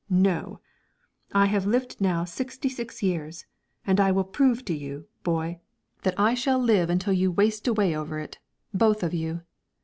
[0.09, 0.59] No;
[1.31, 3.45] I have lived now sixty six years,
[3.85, 5.59] and I will prove to you, boy,
[6.01, 8.39] that I shall live until you waste away over it,
[8.73, 9.41] both of you!